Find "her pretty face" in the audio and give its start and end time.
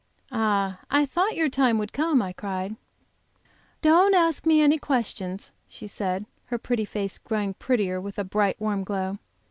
6.45-7.19